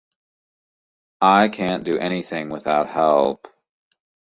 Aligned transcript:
I 1.21 1.49
can't 1.49 1.83
do 1.83 1.99
anything 1.99 2.49
without 2.49 2.89
help. 2.89 3.47